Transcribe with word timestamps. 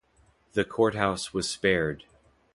The 0.53 0.65
courthouse 0.65 1.31
was 1.31 1.47
spared. 1.47 2.05